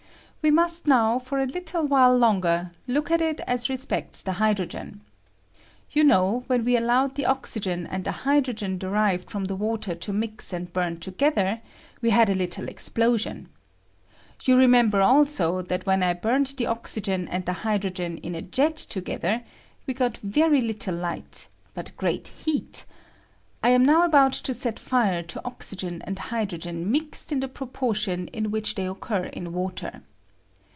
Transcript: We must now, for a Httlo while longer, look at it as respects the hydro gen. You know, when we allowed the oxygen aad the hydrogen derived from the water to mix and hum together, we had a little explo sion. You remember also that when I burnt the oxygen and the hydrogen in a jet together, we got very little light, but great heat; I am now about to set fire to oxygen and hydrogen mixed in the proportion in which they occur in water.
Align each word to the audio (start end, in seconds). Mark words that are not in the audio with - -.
We 0.43 0.49
must 0.49 0.87
now, 0.87 1.19
for 1.19 1.37
a 1.39 1.45
Httlo 1.45 1.87
while 1.87 2.17
longer, 2.17 2.71
look 2.87 3.11
at 3.11 3.21
it 3.21 3.41
as 3.41 3.69
respects 3.69 4.23
the 4.23 4.31
hydro 4.31 4.65
gen. 4.65 5.01
You 5.91 6.03
know, 6.03 6.45
when 6.47 6.65
we 6.65 6.75
allowed 6.75 7.13
the 7.13 7.27
oxygen 7.27 7.85
aad 7.85 8.05
the 8.05 8.11
hydrogen 8.11 8.79
derived 8.79 9.29
from 9.29 9.45
the 9.45 9.55
water 9.55 9.93
to 9.93 10.11
mix 10.11 10.51
and 10.51 10.67
hum 10.75 10.97
together, 10.97 11.61
we 12.01 12.09
had 12.09 12.27
a 12.27 12.33
little 12.33 12.65
explo 12.65 13.19
sion. 13.19 13.49
You 14.43 14.57
remember 14.57 14.99
also 14.99 15.61
that 15.61 15.85
when 15.85 16.01
I 16.01 16.13
burnt 16.15 16.57
the 16.57 16.65
oxygen 16.65 17.27
and 17.27 17.45
the 17.45 17.53
hydrogen 17.61 18.17
in 18.17 18.33
a 18.33 18.41
jet 18.41 18.77
together, 18.77 19.43
we 19.85 19.93
got 19.93 20.17
very 20.17 20.59
little 20.61 20.95
light, 20.95 21.49
but 21.75 21.95
great 21.97 22.29
heat; 22.29 22.85
I 23.61 23.69
am 23.69 23.85
now 23.85 24.05
about 24.05 24.33
to 24.33 24.55
set 24.55 24.79
fire 24.79 25.21
to 25.21 25.45
oxygen 25.45 26.01
and 26.05 26.17
hydrogen 26.17 26.91
mixed 26.91 27.31
in 27.31 27.41
the 27.41 27.47
proportion 27.47 28.27
in 28.29 28.49
which 28.49 28.73
they 28.73 28.87
occur 28.87 29.25
in 29.25 29.53
water. 29.53 30.01